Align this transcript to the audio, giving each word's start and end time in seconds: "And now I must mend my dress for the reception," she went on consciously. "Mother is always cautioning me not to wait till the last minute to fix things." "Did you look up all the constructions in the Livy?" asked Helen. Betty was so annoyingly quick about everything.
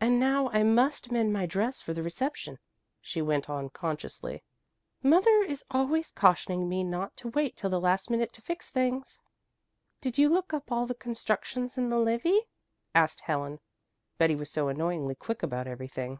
"And 0.00 0.18
now 0.18 0.48
I 0.50 0.64
must 0.64 1.12
mend 1.12 1.32
my 1.32 1.46
dress 1.46 1.80
for 1.80 1.94
the 1.94 2.02
reception," 2.02 2.58
she 3.00 3.22
went 3.22 3.48
on 3.48 3.70
consciously. 3.70 4.42
"Mother 5.00 5.42
is 5.44 5.62
always 5.70 6.10
cautioning 6.10 6.68
me 6.68 6.82
not 6.82 7.16
to 7.18 7.28
wait 7.28 7.56
till 7.56 7.70
the 7.70 7.78
last 7.80 8.10
minute 8.10 8.32
to 8.32 8.42
fix 8.42 8.68
things." 8.72 9.20
"Did 10.00 10.18
you 10.18 10.28
look 10.28 10.52
up 10.52 10.72
all 10.72 10.86
the 10.86 10.94
constructions 10.96 11.78
in 11.78 11.88
the 11.88 12.00
Livy?" 12.00 12.48
asked 12.96 13.20
Helen. 13.20 13.60
Betty 14.18 14.34
was 14.34 14.50
so 14.50 14.66
annoyingly 14.66 15.14
quick 15.14 15.40
about 15.40 15.68
everything. 15.68 16.18